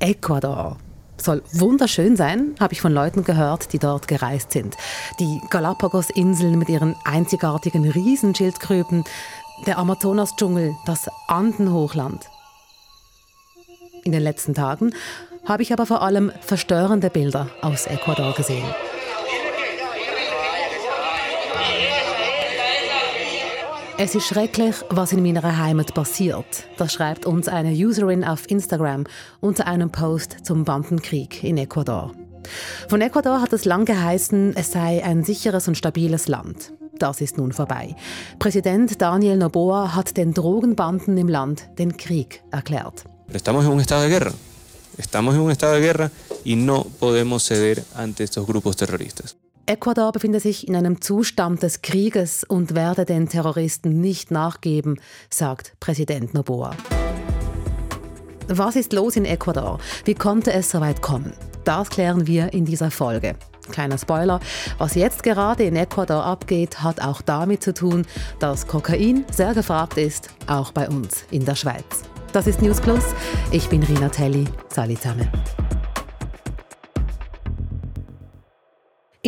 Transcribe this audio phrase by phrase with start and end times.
[0.00, 0.76] Ecuador.
[1.20, 4.76] Soll wunderschön sein, habe ich von Leuten gehört, die dort gereist sind.
[5.18, 9.04] Die Galapagos-Inseln mit ihren einzigartigen Riesenschildkröten,
[9.66, 12.24] der Amazonas-Dschungel, das Andenhochland.
[14.04, 14.94] In den letzten Tagen
[15.44, 18.66] habe ich aber vor allem verstörende Bilder aus Ecuador gesehen.
[24.00, 26.46] Es ist schrecklich, was in meiner Heimat passiert.
[26.76, 29.02] Das schreibt uns eine Userin auf Instagram
[29.40, 32.12] unter einem Post zum Bandenkrieg in Ecuador.
[32.88, 36.72] Von Ecuador hat es lang geheißen, es sei ein sicheres und stabiles Land.
[37.00, 37.96] Das ist nun vorbei.
[38.38, 43.02] Präsident Daniel Noboa hat den Drogenbanden im Land den Krieg erklärt.
[43.32, 44.32] Estamos en un estado de guerra.
[44.96, 46.10] Estamos en un estado de guerra
[46.44, 49.36] y no podemos ceder ante estos grupos terroristas.
[49.68, 55.74] Ecuador befindet sich in einem Zustand des Krieges und werde den Terroristen nicht nachgeben, sagt
[55.78, 56.74] Präsident Noboa.
[58.48, 59.78] Was ist los in Ecuador?
[60.06, 61.34] Wie konnte es so weit kommen?
[61.64, 63.34] Das klären wir in dieser Folge.
[63.70, 64.40] Kleiner Spoiler,
[64.78, 68.06] was jetzt gerade in Ecuador abgeht, hat auch damit zu tun,
[68.38, 72.04] dass Kokain sehr gefragt ist, auch bei uns in der Schweiz.
[72.32, 73.04] Das ist News Plus.
[73.50, 74.46] Ich bin Rina Telli.
[74.70, 75.28] Salut zusammen.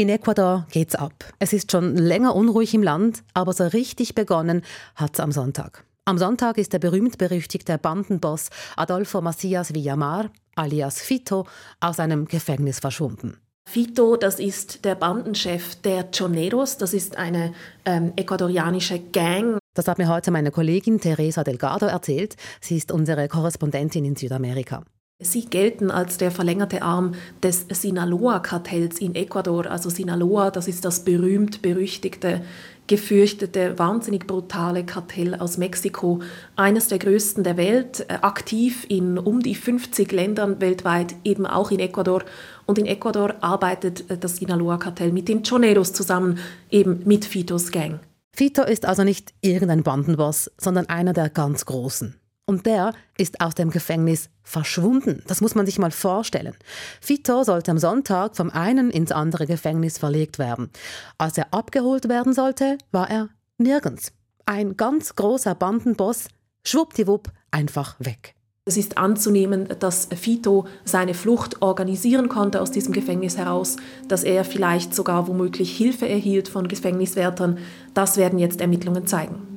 [0.00, 1.12] In Ecuador geht's ab.
[1.40, 4.62] Es ist schon länger unruhig im Land, aber so richtig begonnen
[4.96, 5.84] hat's am Sonntag.
[6.06, 11.46] Am Sonntag ist der berühmt-berüchtigte Bandenboss Adolfo Macias Villamar, alias Fito,
[11.80, 13.36] aus einem Gefängnis verschwunden.
[13.68, 17.52] Fito, das ist der Bandenchef der Choneros, das ist eine
[17.84, 19.58] ähm, ecuadorianische Gang.
[19.74, 22.36] Das hat mir heute meine Kollegin Teresa Delgado erzählt.
[22.62, 24.82] Sie ist unsere Korrespondentin in Südamerika.
[25.22, 29.66] Sie gelten als der verlängerte Arm des Sinaloa-Kartells in Ecuador.
[29.66, 32.40] Also Sinaloa, das ist das berühmt-berüchtigte,
[32.86, 36.20] gefürchtete, wahnsinnig brutale Kartell aus Mexiko.
[36.56, 41.70] Eines der größten der Welt, äh, aktiv in um die 50 Ländern weltweit, eben auch
[41.70, 42.24] in Ecuador.
[42.64, 46.38] Und in Ecuador arbeitet äh, das Sinaloa-Kartell mit den Choneros zusammen,
[46.70, 48.00] eben mit Fitos Gang.
[48.32, 52.19] Fito ist also nicht irgendein Bandenboss, sondern einer der ganz Großen.
[52.50, 55.22] Und der ist aus dem Gefängnis verschwunden.
[55.28, 56.56] Das muss man sich mal vorstellen.
[57.00, 60.68] Fito sollte am Sonntag vom einen ins andere Gefängnis verlegt werden.
[61.16, 64.10] Als er abgeholt werden sollte, war er nirgends.
[64.46, 66.26] Ein ganz großer Bandenboss,
[66.64, 68.34] schwuppdiwupp, einfach weg.
[68.64, 73.76] Es ist anzunehmen, dass Fito seine Flucht organisieren konnte aus diesem Gefängnis heraus,
[74.08, 77.58] dass er vielleicht sogar womöglich Hilfe erhielt von Gefängniswärtern.
[77.94, 79.49] Das werden jetzt Ermittlungen zeigen.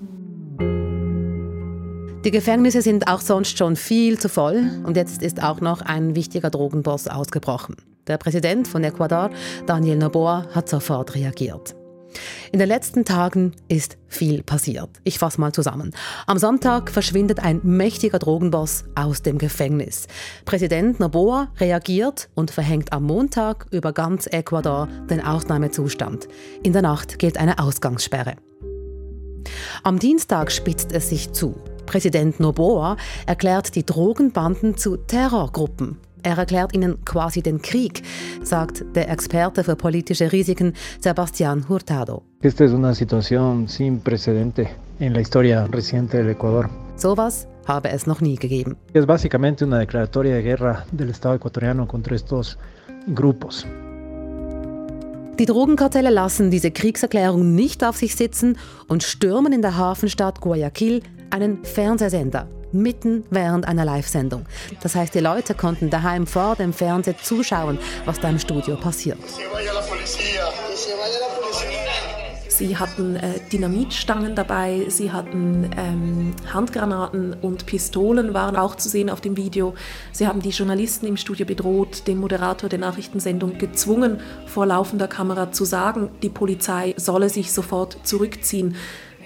[2.23, 6.16] Die Gefängnisse sind auch sonst schon viel zu voll und jetzt ist auch noch ein
[6.16, 7.75] wichtiger Drogenboss ausgebrochen.
[8.07, 9.29] Der Präsident von Ecuador,
[9.66, 11.75] Daniel Noboa, hat sofort reagiert.
[12.53, 14.89] In den letzten Tagen ist viel passiert.
[15.03, 15.91] Ich fasse mal zusammen.
[16.25, 20.07] Am Sonntag verschwindet ein mächtiger Drogenboss aus dem Gefängnis.
[20.45, 26.29] Präsident Noboa reagiert und verhängt am Montag über ganz Ecuador den Ausnahmezustand.
[26.63, 28.35] In der Nacht gilt eine Ausgangssperre.
[29.83, 31.56] Am Dienstag spitzt es sich zu.
[31.85, 35.97] Präsident Noboa erklärt die Drogenbanden zu Terrorgruppen.
[36.23, 38.01] Er erklärt ihnen quasi den Krieg,
[38.44, 42.23] sagt der Experte für politische Risiken Sebastián Hurtado.
[42.41, 46.69] Esta es una situación sin precedente en la historia reciente del Ecuador.
[46.95, 48.77] Sowas habe es noch nie gegeben.
[48.94, 52.57] Es básicamente una declaratoria de guerra del Estado ecuatoriano contra estos
[53.07, 53.65] grupos.
[55.39, 58.57] Die Drogenkartelle lassen diese Kriegserklärung nicht auf sich sitzen
[58.88, 61.01] und stürmen in der Hafenstadt Guayaquil
[61.33, 64.45] einen Fernsehsender mitten während einer Live-Sendung.
[64.81, 69.17] Das heißt, die Leute konnten daheim vor dem Fernseher zuschauen, was da im Studio passiert.
[72.49, 79.09] Sie hatten äh, Dynamitstangen dabei, sie hatten ähm, Handgranaten und Pistolen waren auch zu sehen
[79.09, 79.73] auf dem Video.
[80.11, 85.51] Sie haben die Journalisten im Studio bedroht, den Moderator der Nachrichtensendung gezwungen, vor laufender Kamera
[85.51, 88.75] zu sagen, die Polizei solle sich sofort zurückziehen.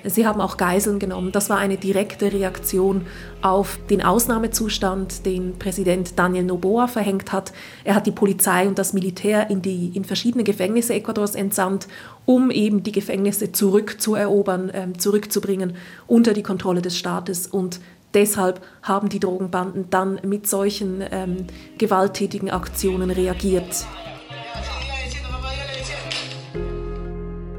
[0.09, 1.31] Sie haben auch Geiseln genommen.
[1.31, 3.05] Das war eine direkte Reaktion
[3.41, 7.53] auf den Ausnahmezustand, den Präsident Daniel Noboa verhängt hat.
[7.83, 11.87] Er hat die Polizei und das Militär in, die, in verschiedene Gefängnisse Ecuadors entsandt,
[12.25, 15.75] um eben die Gefängnisse zurückzuerobern, äh, zurückzubringen
[16.07, 17.47] unter die Kontrolle des Staates.
[17.47, 17.79] Und
[18.13, 21.45] deshalb haben die Drogenbanden dann mit solchen ähm,
[21.77, 23.85] gewalttätigen Aktionen reagiert.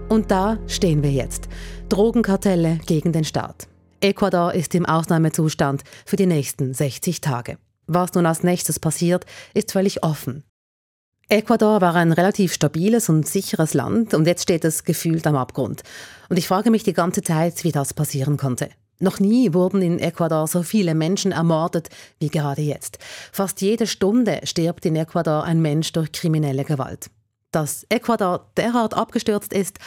[0.08, 1.48] Und da stehen wir jetzt.
[1.90, 3.68] Drogenkartelle gegen den Staat.
[4.00, 7.58] Ecuador ist im Ausnahmezustand für die nächsten 60 Tage.
[7.86, 10.44] Was nun als nächstes passiert, ist völlig offen.
[11.28, 15.82] Ecuador war ein relativ stabiles und sicheres Land und jetzt steht es gefühlt am Abgrund.
[16.30, 18.70] Und ich frage mich die ganze Zeit, wie das passieren konnte.
[19.00, 22.98] Noch nie wurden in Ecuador so viele Menschen ermordet wie gerade jetzt.
[23.30, 27.10] Fast jede Stunde stirbt in Ecuador ein Mensch durch kriminelle Gewalt.
[27.52, 29.78] Dass Ecuador derart abgestürzt ist,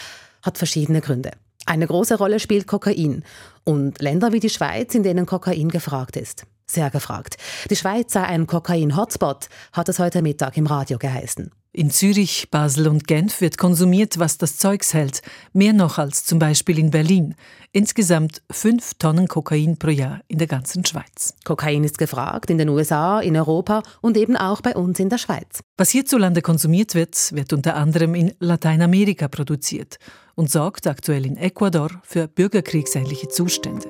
[0.41, 1.31] hat verschiedene Gründe.
[1.65, 3.23] Eine große Rolle spielt Kokain
[3.63, 6.45] und Länder wie die Schweiz, in denen Kokain gefragt ist.
[6.65, 7.37] Sehr gefragt.
[7.69, 11.51] Die Schweiz sei ein Kokain-Hotspot, hat es heute Mittag im Radio geheißen.
[11.73, 15.21] In Zürich, Basel und Genf wird konsumiert, was das Zeugs hält.
[15.53, 17.33] Mehr noch als zum Beispiel in Berlin.
[17.71, 21.33] Insgesamt fünf Tonnen Kokain pro Jahr in der ganzen Schweiz.
[21.45, 25.17] Kokain ist gefragt in den USA, in Europa und eben auch bei uns in der
[25.17, 25.61] Schweiz.
[25.77, 29.95] Was hierzulande konsumiert wird, wird unter anderem in Lateinamerika produziert
[30.35, 33.87] und sorgt aktuell in Ecuador für bürgerkriegsähnliche Zustände.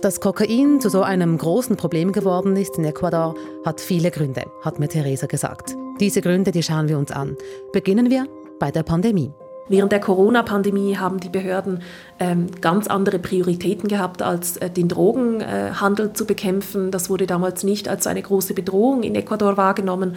[0.00, 3.34] Dass Kokain zu so einem großen Problem geworden ist in Ecuador,
[3.66, 5.76] hat viele Gründe, hat mir Theresa gesagt.
[6.00, 7.36] Diese Gründe, die schauen wir uns an.
[7.74, 8.26] Beginnen wir
[8.58, 9.30] bei der Pandemie.
[9.68, 11.82] Während der Corona-Pandemie haben die Behörden
[12.18, 16.90] ähm, ganz andere Prioritäten gehabt, als äh, den Drogenhandel äh, zu bekämpfen.
[16.90, 20.16] Das wurde damals nicht als eine große Bedrohung in Ecuador wahrgenommen.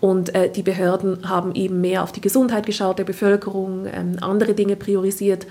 [0.00, 4.54] Und äh, die Behörden haben eben mehr auf die Gesundheit geschaut der Bevölkerung, ähm, andere
[4.54, 5.46] Dinge priorisiert.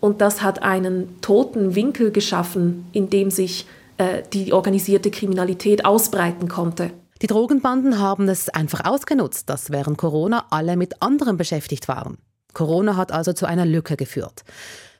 [0.00, 3.66] Und das hat einen toten Winkel geschaffen, in dem sich
[3.98, 6.90] äh, die organisierte Kriminalität ausbreiten konnte.
[7.22, 12.18] Die Drogenbanden haben es einfach ausgenutzt, dass während Corona alle mit anderem beschäftigt waren.
[12.52, 14.44] Corona hat also zu einer Lücke geführt.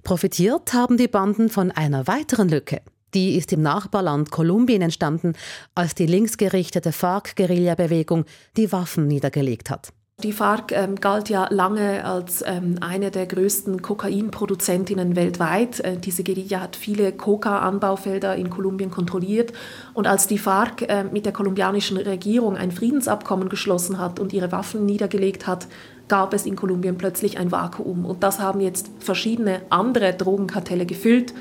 [0.03, 2.81] Profitiert haben die Banden von einer weiteren Lücke.
[3.13, 5.35] Die ist im Nachbarland Kolumbien entstanden,
[5.75, 8.25] als die linksgerichtete FARC-Guerilla-Bewegung
[8.57, 9.93] die Waffen niedergelegt hat.
[10.23, 15.81] Die FARC ähm, galt ja lange als ähm, eine der größten Kokainproduzentinnen weltweit.
[15.81, 19.53] Äh, diese Guerilla hat viele Coca-Anbaufelder in Kolumbien kontrolliert.
[19.93, 24.53] Und als die FARC äh, mit der kolumbianischen Regierung ein Friedensabkommen geschlossen hat und ihre
[24.53, 25.69] Waffen niedergelegt hat,
[26.09, 28.07] gab es in Kolumbien plötzlich ein Vakuum.
[28.07, 31.35] Und das haben jetzt verschiedene andere Drogenkartelle gefüllt.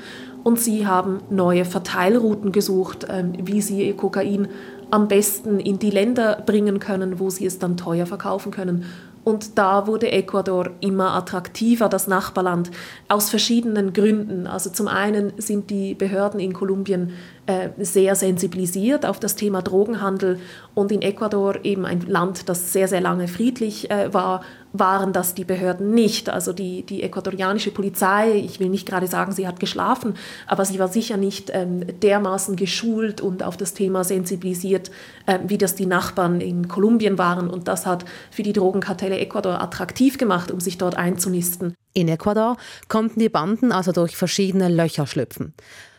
[0.44, 4.48] Und sie haben neue Verteilrouten gesucht, ähm, wie sie ihr Kokain
[4.90, 8.84] am besten in die Länder bringen können, wo sie es dann teuer verkaufen können.
[9.26, 12.70] Und da wurde Ecuador immer attraktiver, das Nachbarland,
[13.08, 14.46] aus verschiedenen Gründen.
[14.46, 17.10] Also zum einen sind die Behörden in Kolumbien
[17.46, 20.38] äh, sehr sensibilisiert auf das Thema Drogenhandel
[20.74, 24.42] und in Ecuador eben ein Land, das sehr, sehr lange friedlich äh, war,
[24.72, 26.28] waren das die Behörden nicht.
[26.28, 30.14] Also die, die ecuadorianische Polizei, ich will nicht gerade sagen, sie hat geschlafen,
[30.46, 34.90] aber sie war sicher nicht ähm, dermaßen geschult und auf das Thema sensibilisiert,
[35.26, 37.48] äh, wie das die Nachbarn in Kolumbien waren.
[37.48, 41.74] Und das hat für die Drogenkartelle Ecuador attraktiv gemacht, um sich dort einzunisten.
[41.92, 42.56] In Ecuador
[42.88, 45.54] konnten die Banden also durch verschiedene Löcher schlüpfen.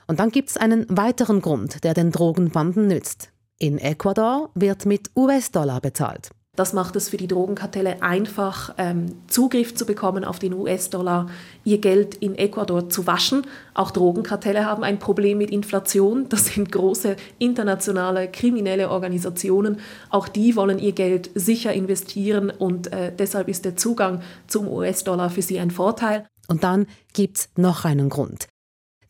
[0.08, 3.30] Und dann gibt es einen weiteren Grund, der den Drogenbanden nützt.
[3.60, 6.30] In Ecuador wird mit US-Dollar bezahlt.
[6.58, 11.30] Das macht es für die Drogenkartelle einfach, ähm, Zugriff zu bekommen auf den US-Dollar,
[11.64, 13.46] ihr Geld in Ecuador zu waschen.
[13.76, 16.28] Auch Drogenkartelle haben ein Problem mit Inflation.
[16.30, 19.80] Das sind große internationale kriminelle Organisationen.
[20.10, 25.30] Auch die wollen ihr Geld sicher investieren und äh, deshalb ist der Zugang zum US-Dollar
[25.30, 26.26] für sie ein Vorteil.
[26.48, 28.48] Und dann gibt es noch einen Grund.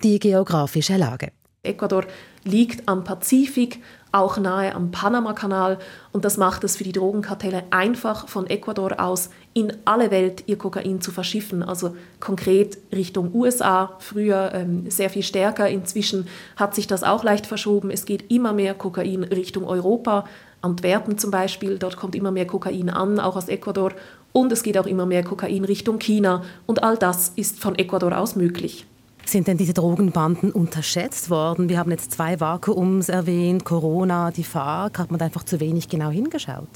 [0.04, 1.32] Die geografische Lage.
[1.64, 2.06] Ecuador
[2.44, 3.82] liegt am Pazifik,
[4.12, 5.80] auch nahe am Panamakanal.
[6.12, 10.58] Und das macht es für die Drogenkartelle einfach von Ecuador aus in alle Welt ihr
[10.58, 16.88] Kokain zu verschiffen, also konkret Richtung USA, früher ähm, sehr viel stärker, inzwischen hat sich
[16.88, 20.26] das auch leicht verschoben, es geht immer mehr Kokain Richtung Europa,
[20.62, 23.94] Antwerpen zum Beispiel, dort kommt immer mehr Kokain an, auch aus Ecuador.
[24.32, 26.44] Und es geht auch immer mehr Kokain Richtung China.
[26.66, 28.86] Und all das ist von Ecuador aus möglich.
[29.28, 31.68] Sind denn diese Drogenbanden unterschätzt worden?
[31.68, 35.00] Wir haben jetzt zwei Vakuums erwähnt, Corona, die FARC.
[35.00, 36.70] Hat man da einfach zu wenig genau hingeschaut?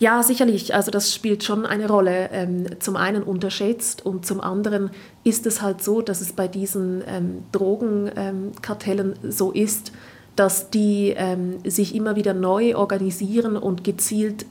[0.00, 0.74] Ja, sicherlich.
[0.74, 2.30] Also das spielt schon eine Rolle.
[2.32, 4.90] Ähm, zum einen unterschätzt und zum anderen
[5.22, 9.92] ist es halt so, dass es bei diesen ähm, Drogenkartellen ähm, so ist,
[10.34, 11.14] dass die
[11.64, 14.46] sich immer wieder neu organisieren und gezielt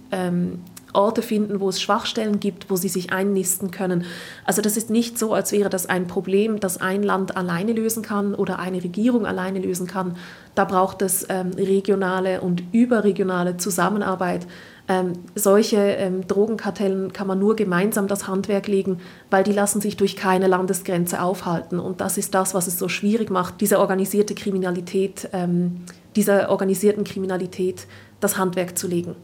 [0.93, 4.05] Orte finden, wo es Schwachstellen gibt, wo sie sich einnisten können.
[4.45, 8.03] Also das ist nicht so, als wäre das ein Problem, das ein Land alleine lösen
[8.03, 10.17] kann oder eine Regierung alleine lösen kann.
[10.55, 14.47] Da braucht es ähm, regionale und überregionale Zusammenarbeit.
[14.87, 19.95] Ähm, solche ähm, Drogenkartellen kann man nur gemeinsam das Handwerk legen, weil die lassen sich
[19.95, 21.79] durch keine Landesgrenze aufhalten.
[21.79, 25.81] Und das ist das, was es so schwierig macht, diese organisierte Kriminalität, ähm,
[26.15, 27.87] dieser organisierten Kriminalität
[28.19, 29.15] das Handwerk zu legen.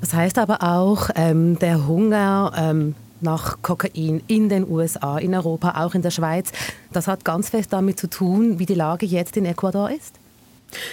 [0.00, 5.84] Das heißt aber auch, ähm, der Hunger ähm, nach Kokain in den USA, in Europa,
[5.84, 6.52] auch in der Schweiz,
[6.92, 10.18] das hat ganz fest damit zu tun, wie die Lage jetzt in Ecuador ist.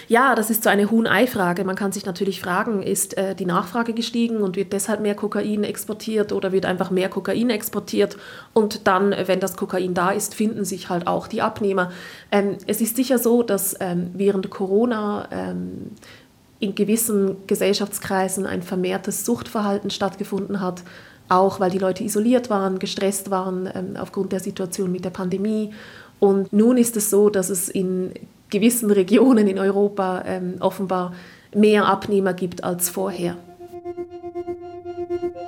[0.08, 1.64] Ja, das ist so eine Huhn-Ei-Frage.
[1.64, 5.64] Man kann sich natürlich fragen, ist äh, die Nachfrage gestiegen und wird deshalb mehr Kokain
[5.64, 8.18] exportiert oder wird einfach mehr Kokain exportiert
[8.54, 11.92] und dann, wenn das Kokain da ist, finden sich halt auch die Abnehmer.
[12.32, 15.92] Ähm, es ist sicher so, dass ähm, während Corona ähm,
[16.64, 20.82] in gewissen Gesellschaftskreisen ein vermehrtes Suchtverhalten stattgefunden hat,
[21.28, 25.74] auch weil die Leute isoliert waren, gestresst waren ähm, aufgrund der Situation mit der Pandemie.
[26.22, 28.14] Und nun ist es so, dass es in
[28.50, 31.14] gewissen Regionen in Europa ähm, offenbar
[31.54, 33.36] mehr Abnehmer gibt als vorher.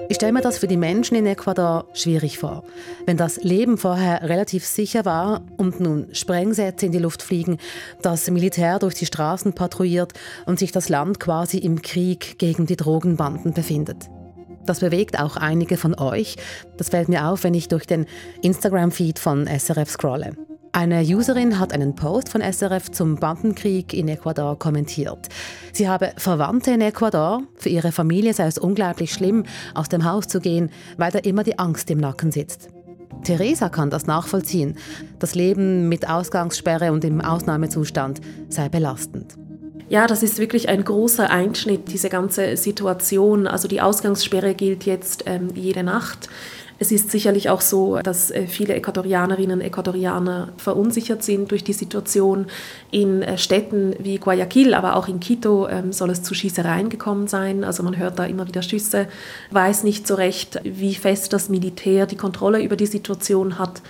[0.08, 2.64] Ich stelle mir das für die Menschen in Ecuador schwierig vor.
[3.08, 7.58] Wenn das Leben vorher relativ sicher war und nun Sprengsätze in die Luft fliegen,
[8.04, 10.14] das Militär durch die Straßen patrouilliert
[10.46, 14.10] und sich das Land quasi im Krieg gegen die Drogenbanden befindet.
[14.66, 16.36] Das bewegt auch einige von euch.
[16.78, 18.06] Das fällt mir auf, wenn ich durch den
[18.42, 20.34] Instagram-Feed von SRF scrolle.
[20.76, 25.30] Eine Userin hat einen Post von SRF zum Bandenkrieg in Ecuador kommentiert.
[25.72, 27.44] Sie habe Verwandte in Ecuador.
[27.56, 31.46] Für ihre Familie sei es unglaublich schlimm, aus dem Haus zu gehen, weil da immer
[31.46, 32.68] die Angst im Nacken sitzt.
[33.24, 34.78] Theresa kann das nachvollziehen.
[35.18, 39.38] Das Leben mit Ausgangssperre und im Ausnahmezustand sei belastend.
[39.88, 43.48] Ja, das ist wirklich ein großer Einschnitt, diese ganze Situation.
[43.48, 46.28] Also die Ausgangssperre gilt jetzt ähm, jede Nacht.
[46.78, 51.74] Es ist sicherlich auch so, dass äh, viele Ecuadorianerinnen und Ecuadorianer verunsichert sind durch die
[51.74, 52.48] Situation.
[52.92, 57.28] In äh, Städten wie Guayaquil, aber auch in Quito ähm, soll es zu Schießereien gekommen
[57.28, 57.64] sein.
[57.64, 59.08] Also man hört da immer wieder Schüsse,
[59.52, 63.82] weiß nicht so recht, wie fest das Militär die Kontrolle über die Situation hat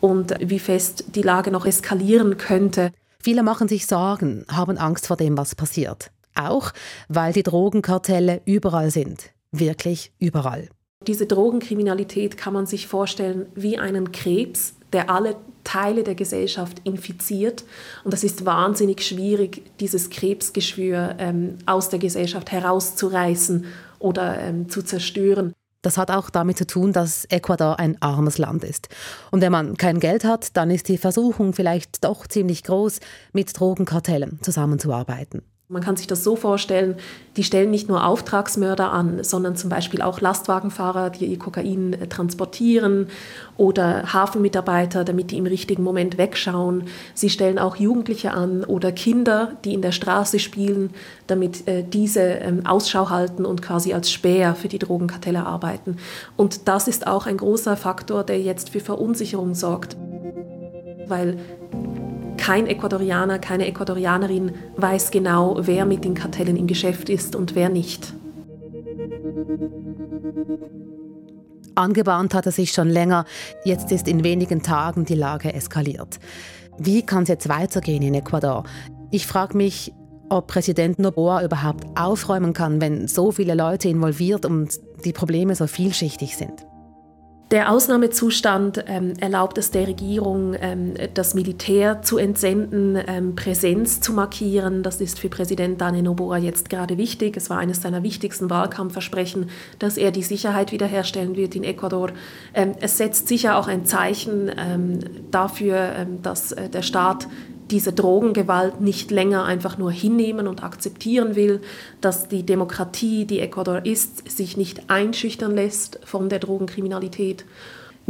[0.00, 2.90] und wie fest die Lage noch eskalieren könnte.
[3.22, 6.10] Viele machen sich Sorgen, haben Angst vor dem, was passiert.
[6.34, 6.70] Auch
[7.08, 9.30] weil die Drogenkartelle überall sind.
[9.52, 10.70] Wirklich überall.
[11.06, 17.64] Diese Drogenkriminalität kann man sich vorstellen wie einen Krebs, der alle Teile der Gesellschaft infiziert.
[18.04, 23.64] Und das ist wahnsinnig schwierig, dieses Krebsgeschwür ähm, aus der Gesellschaft herauszureißen
[23.98, 25.54] oder ähm, zu zerstören.
[25.80, 28.88] Das hat auch damit zu tun, dass Ecuador ein armes Land ist.
[29.30, 33.00] Und wenn man kein Geld hat, dann ist die Versuchung vielleicht doch ziemlich groß,
[33.32, 35.40] mit Drogenkartellen zusammenzuarbeiten.
[35.72, 36.96] Man kann sich das so vorstellen,
[37.36, 42.08] die stellen nicht nur Auftragsmörder an, sondern zum Beispiel auch Lastwagenfahrer, die ihr Kokain äh,
[42.08, 43.06] transportieren
[43.56, 46.88] oder Hafenmitarbeiter, damit die im richtigen Moment wegschauen.
[47.14, 50.90] Sie stellen auch Jugendliche an oder Kinder, die in der Straße spielen,
[51.28, 55.98] damit äh, diese ähm, Ausschau halten und quasi als Späher für die Drogenkartelle arbeiten.
[56.36, 59.96] Und das ist auch ein großer Faktor, der jetzt für Verunsicherung sorgt,
[61.06, 61.38] weil
[62.40, 67.68] kein Ecuadorianer, keine Ecuadorianerin weiß genau, wer mit den Kartellen im Geschäft ist und wer
[67.68, 68.14] nicht.
[71.74, 73.26] Angebahnt hat er sich schon länger.
[73.64, 76.18] Jetzt ist in wenigen Tagen die Lage eskaliert.
[76.78, 78.64] Wie kann es jetzt weitergehen in Ecuador?
[79.10, 79.92] Ich frage mich,
[80.30, 85.66] ob Präsident Noboa überhaupt aufräumen kann, wenn so viele Leute involviert und die Probleme so
[85.66, 86.69] vielschichtig sind.
[87.50, 94.12] Der Ausnahmezustand ähm, erlaubt es der Regierung, ähm, das Militär zu entsenden, ähm, Präsenz zu
[94.12, 94.84] markieren.
[94.84, 97.36] Das ist für Präsident Daniel Noboa jetzt gerade wichtig.
[97.36, 102.10] Es war eines seiner wichtigsten Wahlkampfversprechen, dass er die Sicherheit wiederherstellen wird in Ecuador.
[102.54, 105.00] Ähm, es setzt sicher auch ein Zeichen ähm,
[105.32, 107.26] dafür, ähm, dass äh, der Staat
[107.70, 111.60] diese Drogengewalt nicht länger einfach nur hinnehmen und akzeptieren will,
[112.00, 117.44] dass die Demokratie, die Ecuador ist, sich nicht einschüchtern lässt von der Drogenkriminalität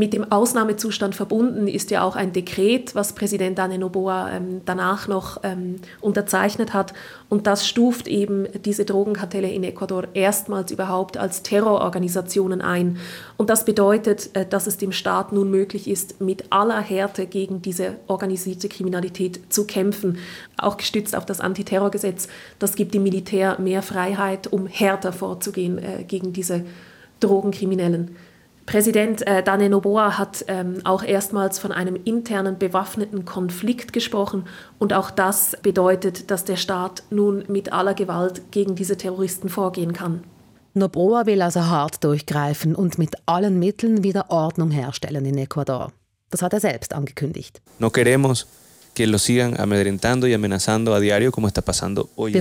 [0.00, 5.08] mit dem Ausnahmezustand verbunden ist ja auch ein Dekret, was Präsident Dane Noboa ähm, danach
[5.08, 6.94] noch ähm, unterzeichnet hat.
[7.28, 12.96] Und das stuft eben diese Drogenkartelle in Ecuador erstmals überhaupt als Terrororganisationen ein.
[13.36, 17.60] Und das bedeutet, äh, dass es dem Staat nun möglich ist, mit aller Härte gegen
[17.60, 20.16] diese organisierte Kriminalität zu kämpfen.
[20.56, 22.28] Auch gestützt auf das Antiterrorgesetz.
[22.58, 26.64] Das gibt dem Militär mehr Freiheit, um härter vorzugehen äh, gegen diese
[27.20, 28.16] Drogenkriminellen.
[28.70, 34.44] Präsident äh, Dane Noboa hat ähm, auch erstmals von einem internen bewaffneten Konflikt gesprochen
[34.78, 39.92] und auch das bedeutet, dass der Staat nun mit aller Gewalt gegen diese Terroristen vorgehen
[39.92, 40.22] kann.
[40.74, 45.90] Noboa will also hart durchgreifen und mit allen Mitteln wieder Ordnung herstellen in Ecuador.
[46.30, 47.60] Das hat er selbst angekündigt.
[47.80, 48.46] No queremos
[48.96, 49.12] wir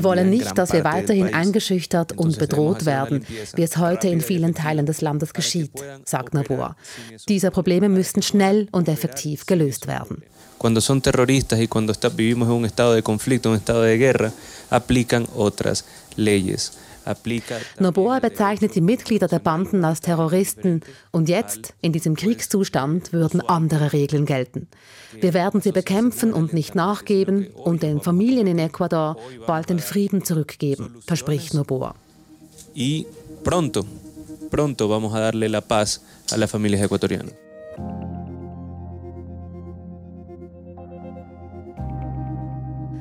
[0.03, 3.25] wollen nicht, dass wir weiterhin eingeschüchtert und bedroht werden,
[3.55, 5.71] wie es heute in vielen Teilen des Landes geschieht,
[6.05, 6.75] sagt Noboa.
[7.27, 10.23] Diese Probleme müssten schnell und effektiv gelöst werden.
[10.57, 13.97] Cuando son terroristas y cuando está, vivimos en un estado de conflicto, un estado de
[13.97, 14.33] guerra,
[14.69, 15.85] aplican otras
[16.17, 16.73] leyes.
[17.79, 23.93] Noboa bezeichnet die Mitglieder der Banden als Terroristen und jetzt, in diesem Kriegszustand, würden andere
[23.93, 24.67] Regeln gelten.
[25.19, 30.23] Wir werden sie bekämpfen und nicht nachgeben und den Familien in Ecuador bald den Frieden
[30.23, 31.95] zurückgeben, verspricht Noboa.
[32.75, 33.05] Y
[33.43, 33.85] pronto,
[34.49, 36.01] pronto vamos a darle la paz
[36.31, 37.33] a las familias ecuatorianas.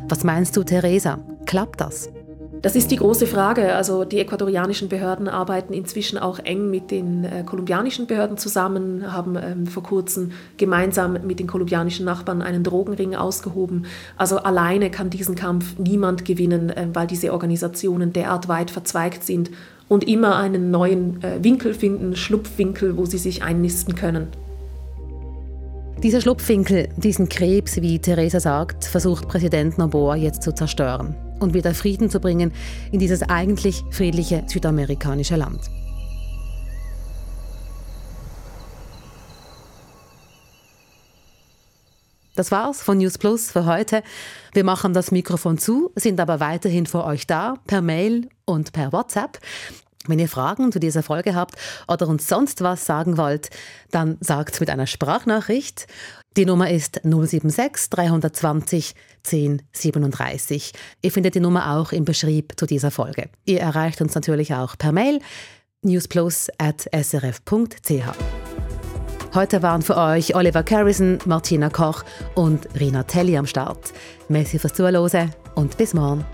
[0.09, 1.19] Was meinst du, Theresa?
[1.45, 2.09] Klappt das?
[2.62, 3.75] Das ist die große Frage.
[3.75, 9.37] Also die ecuadorianischen Behörden arbeiten inzwischen auch eng mit den äh, kolumbianischen Behörden zusammen, haben
[9.37, 13.87] ähm, vor kurzem gemeinsam mit den kolumbianischen Nachbarn einen Drogenring ausgehoben.
[14.17, 19.50] Also alleine kann diesen Kampf niemand gewinnen, äh, weil diese Organisationen derart weit verzweigt sind
[19.87, 24.27] und immer einen neuen äh, Winkel finden, Schlupfwinkel, wo sie sich einnisten können.
[26.03, 31.75] Dieser Schlupfwinkel, diesen Krebs, wie Theresa sagt, versucht Präsident Noboa jetzt zu zerstören und wieder
[31.75, 32.52] Frieden zu bringen
[32.92, 35.61] in dieses eigentlich friedliche südamerikanische Land.
[42.38, 44.04] Das war's von News Plus für heute.
[44.52, 48.92] Wir machen das Mikrofon zu, sind aber weiterhin für euch da, per Mail und per
[48.92, 49.40] WhatsApp.
[50.07, 51.57] Wenn ihr Fragen zu dieser Folge habt
[51.88, 53.50] oder uns sonst was sagen wollt,
[53.90, 55.88] dann sagt mit einer Sprachnachricht.
[56.38, 58.95] Die Nummer ist 076 320
[59.26, 60.73] 1037.
[61.02, 63.28] Ihr findet die Nummer auch im Beschrieb zu dieser Folge.
[63.45, 65.18] Ihr erreicht uns natürlich auch per Mail
[65.83, 66.52] newsplus.srf.ch.
[69.35, 72.04] Heute waren für euch Oliver Carrison, Martina Koch
[72.37, 73.92] und Rina Telli am Start.
[74.28, 76.25] Merci fürs Zuhören und bis morgen.